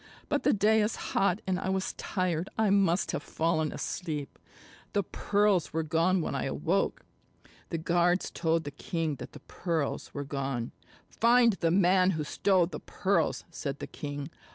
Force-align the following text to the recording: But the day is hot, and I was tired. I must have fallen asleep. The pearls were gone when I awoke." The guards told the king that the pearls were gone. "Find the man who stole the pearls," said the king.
But 0.29 0.41
the 0.41 0.51
day 0.51 0.81
is 0.81 0.95
hot, 1.11 1.43
and 1.45 1.59
I 1.59 1.69
was 1.69 1.93
tired. 1.93 2.49
I 2.57 2.71
must 2.71 3.11
have 3.11 3.21
fallen 3.21 3.71
asleep. 3.71 4.39
The 4.93 5.03
pearls 5.03 5.73
were 5.73 5.83
gone 5.83 6.21
when 6.21 6.33
I 6.33 6.45
awoke." 6.45 7.05
The 7.69 7.77
guards 7.77 8.31
told 8.31 8.63
the 8.63 8.71
king 8.71 9.17
that 9.17 9.33
the 9.33 9.41
pearls 9.41 10.11
were 10.11 10.23
gone. 10.25 10.71
"Find 11.07 11.53
the 11.53 11.69
man 11.69 12.09
who 12.17 12.23
stole 12.23 12.65
the 12.65 12.79
pearls," 12.79 13.43
said 13.51 13.77
the 13.77 13.85
king. 13.85 14.31